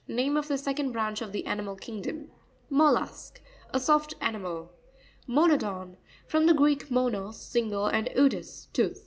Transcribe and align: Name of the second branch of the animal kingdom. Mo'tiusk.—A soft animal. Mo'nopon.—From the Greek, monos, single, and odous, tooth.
Name 0.07 0.35
of 0.35 0.47
the 0.47 0.57
second 0.57 0.93
branch 0.93 1.21
of 1.21 1.31
the 1.31 1.45
animal 1.45 1.75
kingdom. 1.75 2.31
Mo'tiusk.—A 2.71 3.79
soft 3.79 4.15
animal. 4.19 4.71
Mo'nopon.—From 5.27 6.47
the 6.47 6.55
Greek, 6.55 6.89
monos, 6.89 7.39
single, 7.39 7.85
and 7.85 8.09
odous, 8.15 8.65
tooth. 8.73 8.99